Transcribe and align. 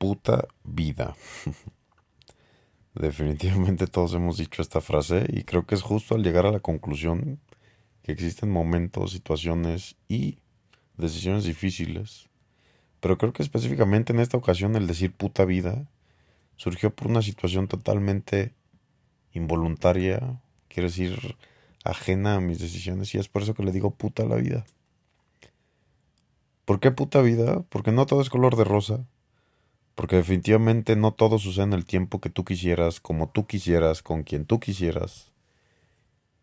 puta 0.00 0.48
vida. 0.64 1.14
Definitivamente 2.94 3.86
todos 3.86 4.14
hemos 4.14 4.38
dicho 4.38 4.62
esta 4.62 4.80
frase 4.80 5.26
y 5.28 5.42
creo 5.44 5.66
que 5.66 5.74
es 5.74 5.82
justo 5.82 6.14
al 6.14 6.22
llegar 6.22 6.46
a 6.46 6.52
la 6.52 6.60
conclusión 6.60 7.38
que 8.02 8.10
existen 8.10 8.50
momentos, 8.50 9.12
situaciones 9.12 9.96
y 10.08 10.38
decisiones 10.96 11.44
difíciles. 11.44 12.30
Pero 13.00 13.18
creo 13.18 13.34
que 13.34 13.42
específicamente 13.42 14.14
en 14.14 14.20
esta 14.20 14.38
ocasión 14.38 14.74
el 14.74 14.86
decir 14.86 15.12
puta 15.12 15.44
vida 15.44 15.86
surgió 16.56 16.94
por 16.94 17.08
una 17.08 17.20
situación 17.20 17.68
totalmente 17.68 18.54
involuntaria, 19.34 20.40
quiero 20.68 20.88
decir, 20.88 21.36
ajena 21.84 22.36
a 22.36 22.40
mis 22.40 22.58
decisiones 22.58 23.14
y 23.14 23.18
es 23.18 23.28
por 23.28 23.42
eso 23.42 23.52
que 23.52 23.64
le 23.64 23.72
digo 23.72 23.90
puta 23.90 24.24
la 24.24 24.36
vida. 24.36 24.64
¿Por 26.64 26.80
qué 26.80 26.90
puta 26.90 27.20
vida? 27.20 27.62
Porque 27.68 27.92
no 27.92 28.06
todo 28.06 28.22
es 28.22 28.30
color 28.30 28.56
de 28.56 28.64
rosa. 28.64 29.06
Porque 29.94 30.16
definitivamente 30.16 30.96
no 30.96 31.12
todo 31.12 31.38
sucede 31.38 31.64
en 31.64 31.72
el 31.72 31.84
tiempo 31.84 32.20
que 32.20 32.30
tú 32.30 32.44
quisieras, 32.44 33.00
como 33.00 33.28
tú 33.28 33.46
quisieras, 33.46 34.02
con 34.02 34.22
quien 34.22 34.46
tú 34.46 34.60
quisieras. 34.60 35.30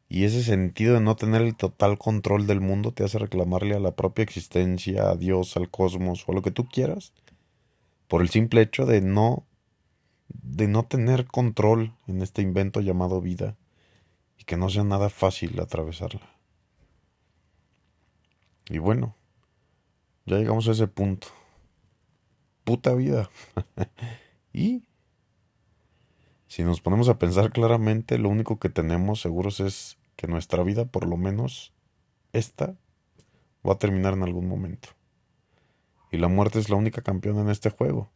Y 0.10 0.24
ese 0.24 0.44
sentido 0.44 0.94
de 0.94 1.02
no 1.02 1.16
tener 1.16 1.42
el 1.42 1.56
total 1.56 1.98
control 1.98 2.48
del 2.48 2.62
mundo 2.62 2.92
te 2.92 3.04
hace 3.04 3.20
reclamarle 3.20 3.76
a 3.76 3.80
la 3.80 3.96
propia 3.96 4.24
existencia, 4.24 5.10
a 5.10 5.16
Dios, 5.16 5.58
al 5.58 5.70
cosmos 5.70 6.24
o 6.28 6.32
a 6.32 6.36
lo 6.36 6.42
que 6.42 6.52
tú 6.52 6.68
quieras, 6.68 7.14
por 8.08 8.22
el 8.22 8.30
simple 8.30 8.62
hecho 8.62 8.86
de 8.86 9.02
no 9.02 9.44
de 10.30 10.68
no 10.68 10.84
tener 10.84 11.26
control 11.26 11.94
en 12.08 12.22
este 12.22 12.42
invento 12.42 12.82
llamado 12.82 13.22
vida 13.22 13.56
y 14.38 14.44
que 14.44 14.58
no 14.58 14.70
sea 14.70 14.84
nada 14.84 15.10
fácil 15.10 15.60
atravesarla. 15.60 16.30
Y 18.70 18.80
bueno, 18.80 19.16
ya 20.26 20.38
llegamos 20.38 20.68
a 20.68 20.72
ese 20.72 20.88
punto. 20.88 21.28
Puta 22.68 22.94
vida. 22.96 23.30
y 24.52 24.84
si 26.48 26.66
nos 26.66 26.82
ponemos 26.82 27.08
a 27.08 27.18
pensar 27.18 27.54
claramente, 27.54 28.18
lo 28.18 28.28
único 28.28 28.60
que 28.60 28.68
tenemos 28.68 29.22
seguros 29.22 29.62
es 29.62 29.98
que 30.18 30.28
nuestra 30.28 30.64
vida, 30.64 30.84
por 30.84 31.08
lo 31.08 31.16
menos 31.16 31.72
esta, 32.34 32.76
va 33.66 33.76
a 33.76 33.78
terminar 33.78 34.16
en 34.16 34.24
algún 34.24 34.50
momento. 34.50 34.90
Y 36.12 36.18
la 36.18 36.28
muerte 36.28 36.60
es 36.60 36.68
la 36.68 36.76
única 36.76 37.02
campeona 37.02 37.40
en 37.40 37.50
este 37.52 37.70
juego. 37.70 38.10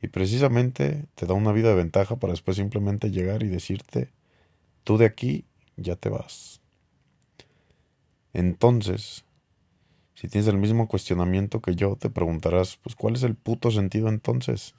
Y 0.00 0.06
precisamente 0.06 1.06
te 1.16 1.26
da 1.26 1.34
una 1.34 1.50
vida 1.50 1.70
de 1.70 1.74
ventaja 1.74 2.14
para 2.14 2.32
después 2.32 2.58
simplemente 2.58 3.10
llegar 3.10 3.42
y 3.42 3.48
decirte, 3.48 4.12
tú 4.84 4.98
de 4.98 5.06
aquí 5.06 5.46
ya 5.76 5.96
te 5.96 6.10
vas. 6.10 6.60
Entonces, 8.34 9.24
si 10.20 10.28
tienes 10.28 10.48
el 10.48 10.58
mismo 10.58 10.86
cuestionamiento 10.86 11.62
que 11.62 11.74
yo, 11.74 11.96
te 11.96 12.10
preguntarás, 12.10 12.76
pues 12.82 12.94
¿cuál 12.94 13.14
es 13.14 13.22
el 13.22 13.36
puto 13.36 13.70
sentido 13.70 14.10
entonces? 14.10 14.74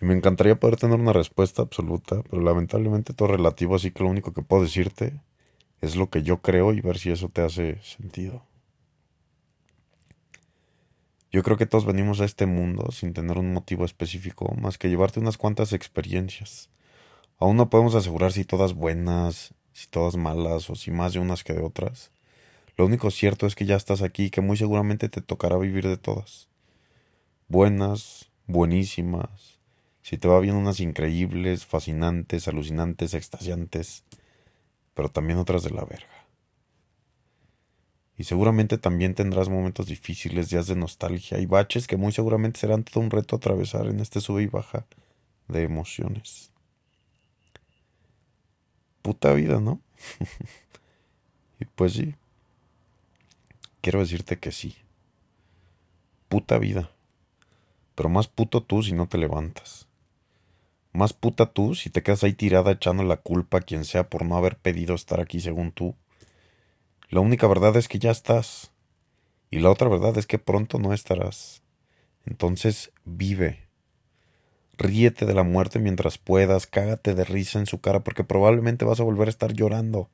Y 0.00 0.04
me 0.04 0.14
encantaría 0.14 0.60
poder 0.60 0.76
tener 0.76 1.00
una 1.00 1.12
respuesta 1.12 1.62
absoluta, 1.62 2.22
pero 2.30 2.40
lamentablemente 2.40 3.12
todo 3.12 3.26
relativo, 3.26 3.74
así 3.74 3.90
que 3.90 4.04
lo 4.04 4.08
único 4.08 4.32
que 4.32 4.42
puedo 4.42 4.62
decirte 4.62 5.20
es 5.80 5.96
lo 5.96 6.10
que 6.10 6.22
yo 6.22 6.42
creo 6.42 6.72
y 6.72 6.80
ver 6.80 6.96
si 6.96 7.10
eso 7.10 7.28
te 7.28 7.42
hace 7.42 7.82
sentido. 7.82 8.46
Yo 11.32 11.42
creo 11.42 11.56
que 11.56 11.66
todos 11.66 11.84
venimos 11.84 12.20
a 12.20 12.24
este 12.24 12.46
mundo 12.46 12.92
sin 12.92 13.14
tener 13.14 13.36
un 13.36 13.52
motivo 13.52 13.84
específico 13.84 14.54
más 14.54 14.78
que 14.78 14.88
llevarte 14.88 15.18
unas 15.18 15.38
cuantas 15.38 15.72
experiencias. 15.72 16.70
Aún 17.40 17.56
no 17.56 17.68
podemos 17.68 17.96
asegurar 17.96 18.30
si 18.30 18.44
todas 18.44 18.74
buenas, 18.74 19.54
si 19.72 19.88
todas 19.88 20.14
malas 20.14 20.70
o 20.70 20.76
si 20.76 20.92
más 20.92 21.14
de 21.14 21.18
unas 21.18 21.42
que 21.42 21.52
de 21.52 21.62
otras. 21.62 22.12
Lo 22.76 22.86
único 22.86 23.10
cierto 23.10 23.46
es 23.46 23.54
que 23.54 23.66
ya 23.66 23.76
estás 23.76 24.02
aquí 24.02 24.24
y 24.24 24.30
que 24.30 24.40
muy 24.40 24.56
seguramente 24.56 25.08
te 25.08 25.20
tocará 25.20 25.58
vivir 25.58 25.86
de 25.86 25.96
todas. 25.96 26.48
Buenas, 27.48 28.30
buenísimas. 28.46 29.58
Si 30.02 30.18
te 30.18 30.26
va 30.26 30.40
bien 30.40 30.56
unas 30.56 30.80
increíbles, 30.80 31.66
fascinantes, 31.66 32.48
alucinantes, 32.48 33.14
extasiantes, 33.14 34.04
pero 34.94 35.10
también 35.10 35.38
otras 35.38 35.62
de 35.62 35.70
la 35.70 35.84
verga. 35.84 36.08
Y 38.16 38.24
seguramente 38.24 38.78
también 38.78 39.14
tendrás 39.14 39.48
momentos 39.48 39.86
difíciles, 39.86 40.50
días 40.50 40.66
de 40.66 40.76
nostalgia 40.76 41.38
y 41.38 41.46
baches 41.46 41.86
que 41.86 41.96
muy 41.96 42.12
seguramente 42.12 42.60
serán 42.60 42.84
todo 42.84 43.00
un 43.00 43.10
reto 43.10 43.36
atravesar 43.36 43.86
en 43.86 44.00
este 44.00 44.20
sube 44.20 44.42
y 44.42 44.46
baja 44.46 44.86
de 45.48 45.62
emociones. 45.62 46.50
Puta 49.02 49.32
vida, 49.34 49.60
¿no? 49.60 49.80
y 51.60 51.64
pues 51.64 51.94
sí, 51.94 52.14
quiero 53.82 53.98
decirte 53.98 54.38
que 54.38 54.52
sí. 54.52 54.76
Puta 56.28 56.56
vida. 56.56 56.90
Pero 57.94 58.08
más 58.08 58.28
puto 58.28 58.62
tú 58.62 58.82
si 58.82 58.92
no 58.92 59.08
te 59.08 59.18
levantas. 59.18 59.86
Más 60.92 61.12
puta 61.12 61.52
tú 61.52 61.74
si 61.74 61.90
te 61.90 62.02
quedas 62.02 62.24
ahí 62.24 62.32
tirada 62.32 62.70
echando 62.72 63.02
la 63.02 63.18
culpa 63.18 63.58
a 63.58 63.60
quien 63.60 63.84
sea 63.84 64.08
por 64.08 64.24
no 64.24 64.36
haber 64.36 64.56
pedido 64.56 64.94
estar 64.94 65.20
aquí 65.20 65.40
según 65.40 65.72
tú. 65.72 65.94
La 67.10 67.20
única 67.20 67.46
verdad 67.46 67.76
es 67.76 67.88
que 67.88 67.98
ya 67.98 68.10
estás. 68.10 68.70
Y 69.50 69.58
la 69.58 69.70
otra 69.70 69.88
verdad 69.88 70.16
es 70.16 70.26
que 70.26 70.38
pronto 70.38 70.78
no 70.78 70.94
estarás. 70.94 71.62
Entonces 72.24 72.92
vive. 73.04 73.68
Ríete 74.78 75.26
de 75.26 75.34
la 75.34 75.42
muerte 75.42 75.78
mientras 75.78 76.18
puedas, 76.18 76.66
cágate 76.66 77.14
de 77.14 77.24
risa 77.24 77.58
en 77.58 77.66
su 77.66 77.80
cara 77.80 78.00
porque 78.00 78.24
probablemente 78.24 78.84
vas 78.84 79.00
a 79.00 79.04
volver 79.04 79.28
a 79.28 79.30
estar 79.30 79.52
llorando. 79.52 80.08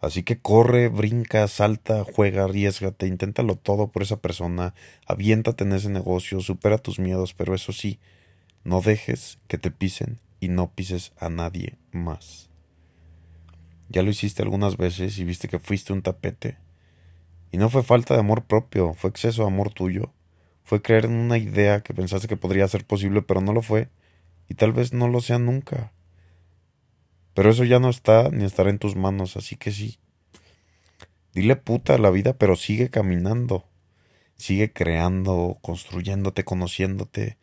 Así 0.00 0.22
que 0.22 0.38
corre, 0.38 0.88
brinca, 0.88 1.48
salta, 1.48 2.04
juega, 2.04 2.44
arriesgate, 2.44 3.06
inténtalo 3.06 3.56
todo 3.56 3.88
por 3.88 4.02
esa 4.02 4.20
persona, 4.20 4.74
aviéntate 5.06 5.64
en 5.64 5.72
ese 5.72 5.88
negocio, 5.88 6.40
supera 6.40 6.78
tus 6.78 7.00
miedos, 7.00 7.34
pero 7.34 7.54
eso 7.54 7.72
sí, 7.72 7.98
no 8.62 8.80
dejes 8.80 9.38
que 9.48 9.58
te 9.58 9.70
pisen 9.72 10.20
y 10.40 10.48
no 10.48 10.70
pises 10.70 11.12
a 11.18 11.28
nadie 11.28 11.78
más. 11.90 12.48
Ya 13.88 14.02
lo 14.02 14.10
hiciste 14.10 14.42
algunas 14.42 14.76
veces 14.76 15.18
y 15.18 15.24
viste 15.24 15.48
que 15.48 15.58
fuiste 15.58 15.92
un 15.92 16.02
tapete. 16.02 16.58
Y 17.50 17.56
no 17.56 17.70
fue 17.70 17.82
falta 17.82 18.14
de 18.14 18.20
amor 18.20 18.44
propio, 18.44 18.94
fue 18.94 19.10
exceso 19.10 19.42
de 19.42 19.48
amor 19.48 19.72
tuyo. 19.72 20.12
Fue 20.62 20.82
creer 20.82 21.06
en 21.06 21.14
una 21.14 21.38
idea 21.38 21.80
que 21.80 21.94
pensaste 21.94 22.28
que 22.28 22.36
podría 22.36 22.68
ser 22.68 22.84
posible, 22.84 23.22
pero 23.22 23.40
no 23.40 23.54
lo 23.54 23.62
fue. 23.62 23.88
Y 24.48 24.54
tal 24.54 24.72
vez 24.72 24.92
no 24.92 25.08
lo 25.08 25.20
sea 25.22 25.38
nunca. 25.38 25.92
Pero 27.38 27.50
eso 27.50 27.62
ya 27.62 27.78
no 27.78 27.88
está 27.88 28.30
ni 28.30 28.44
estará 28.44 28.68
en 28.68 28.80
tus 28.80 28.96
manos, 28.96 29.36
así 29.36 29.54
que 29.54 29.70
sí. 29.70 30.00
Dile 31.32 31.54
puta 31.54 31.94
a 31.94 31.98
la 31.98 32.10
vida, 32.10 32.32
pero 32.32 32.56
sigue 32.56 32.90
caminando. 32.90 33.64
Sigue 34.36 34.72
creando, 34.72 35.56
construyéndote, 35.62 36.42
conociéndote. 36.42 37.38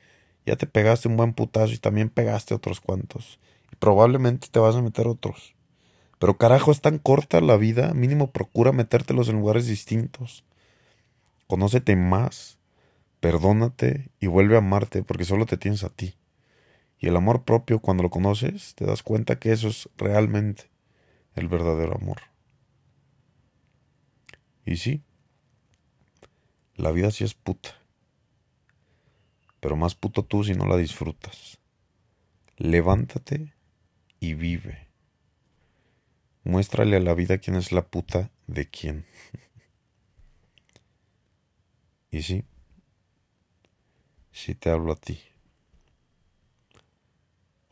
Ya 0.45 0.57
te 0.57 0.67
pegaste 0.67 1.07
un 1.07 1.15
buen 1.15 1.31
putazo 1.31 1.71
y 1.71 1.77
también 1.77 2.09
pegaste 2.09 2.53
otros 2.53 2.81
cuantos. 2.81 3.39
Y 3.71 3.77
probablemente 3.77 4.49
te 4.51 4.59
vas 4.59 4.75
a 4.75 4.81
meter 4.81 5.07
otros. 5.07 5.55
Pero 6.19 6.37
carajo, 6.37 6.73
es 6.73 6.81
tan 6.81 6.97
corta 6.97 7.39
la 7.39 7.55
vida, 7.55 7.93
mínimo 7.93 8.31
procura 8.31 8.73
metértelos 8.73 9.29
en 9.29 9.37
lugares 9.39 9.65
distintos. 9.65 10.43
Conócete 11.47 11.95
más, 11.95 12.57
perdónate 13.21 14.09
y 14.19 14.27
vuelve 14.27 14.55
a 14.55 14.57
amarte 14.57 15.03
porque 15.03 15.23
solo 15.23 15.45
te 15.45 15.55
tienes 15.55 15.85
a 15.85 15.89
ti. 15.89 16.15
Y 17.05 17.07
el 17.07 17.17
amor 17.17 17.43
propio, 17.43 17.81
cuando 17.81 18.01
lo 18.01 18.09
conoces, 18.09 18.73
te 18.73 18.83
das 18.83 19.03
cuenta 19.03 19.37
que 19.37 19.51
eso 19.51 19.67
es 19.67 19.87
realmente 19.95 20.71
el 21.35 21.47
verdadero 21.47 21.93
amor. 21.93 22.19
Y 24.65 24.77
sí, 24.77 25.03
la 26.73 26.89
vida 26.89 27.11
sí 27.11 27.23
es 27.23 27.35
puta. 27.35 27.75
Pero 29.59 29.75
más 29.75 29.93
puto 29.93 30.25
tú 30.25 30.43
si 30.43 30.55
no 30.55 30.65
la 30.65 30.77
disfrutas. 30.77 31.59
Levántate 32.57 33.53
y 34.19 34.33
vive. 34.33 34.87
Muéstrale 36.43 36.95
a 36.95 37.01
la 37.01 37.13
vida 37.13 37.37
quién 37.37 37.55
es 37.55 37.71
la 37.71 37.85
puta 37.85 38.31
de 38.47 38.67
quién. 38.67 39.05
y 42.09 42.23
sí, 42.23 42.45
sí 44.31 44.55
te 44.55 44.71
hablo 44.71 44.93
a 44.93 44.95
ti 44.95 45.19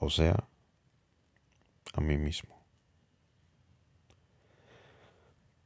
o 0.04 0.10
sea, 0.10 0.48
a 1.94 2.02
mí 2.02 2.18
mismo. 2.18 2.56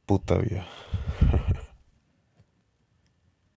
Puta 0.06 0.36
vida. 0.38 0.66